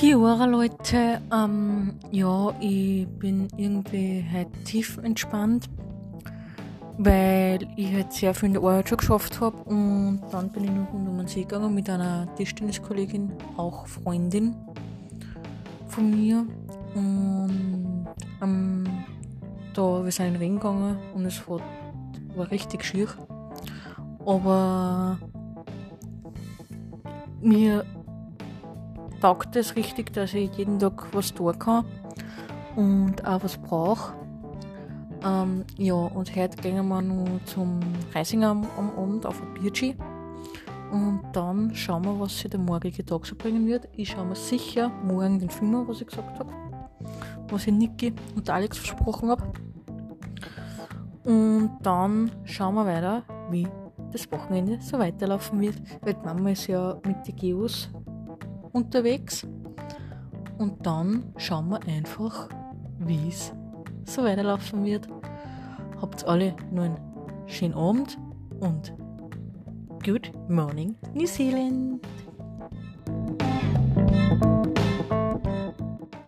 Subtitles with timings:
[0.00, 5.68] Kiora Leute, ähm, ja, ich bin irgendwie halt tief entspannt,
[6.96, 10.70] weil ich halt sehr viel in der Arbeit schon geschafft habe und dann bin ich
[10.70, 14.56] noch um den See gegangen mit einer Tischtenniskollegin, auch Freundin
[15.88, 16.46] von mir
[16.94, 18.06] und
[18.40, 18.84] ähm,
[19.74, 21.60] da wir sind in den Ring gegangen und es war,
[22.36, 23.08] war richtig schier,
[24.24, 25.18] aber
[27.42, 27.84] mir
[29.20, 31.84] taugt es richtig, dass ich jeden Tag was tun kann
[32.76, 34.14] und auch was brauche.
[35.22, 37.80] Ähm, ja, und heute gehen wir noch zum
[38.14, 39.96] Reisinger am, am Abend auf ein Bierchi.
[40.90, 43.88] Und dann schauen wir, was sich der morgige Tag so bringen wird.
[43.92, 46.52] Ich schaue mir sicher morgen den Film an, was ich gesagt habe.
[47.48, 49.52] Was ich Niki und Alex versprochen habe.
[51.24, 53.68] Und dann schauen wir weiter, wie
[54.10, 55.76] das Wochenende so weiterlaufen wird.
[56.00, 57.90] Weil Mama ist ja mit den Geos
[58.72, 59.46] unterwegs.
[60.58, 62.48] Und dann schauen wir einfach,
[62.98, 63.52] wie es
[64.04, 65.08] so weiterlaufen wird.
[66.00, 66.98] Habt alle nur einen
[67.46, 68.18] schönen Abend
[68.60, 68.92] und
[70.04, 72.00] Good Morning New Zealand!